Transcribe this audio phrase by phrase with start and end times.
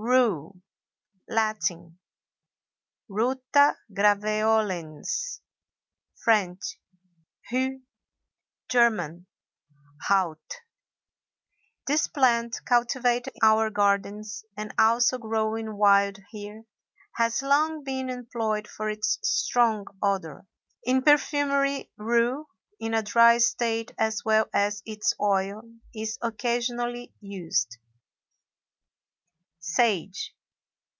[0.00, 0.62] RUE.
[1.28, 5.40] Latin—Ruta graveolens;
[6.22, 7.82] French—Rue;
[8.68, 10.54] German—Raute.
[11.88, 16.62] This plant, cultivated in our gardens and also growing wild here,
[17.16, 20.46] has long been employed for its strong odor;
[20.84, 22.46] in perfumery rue,
[22.78, 25.62] in a dry state as well as its oil,
[25.92, 27.76] is occasionally used.
[29.60, 30.32] SAGE.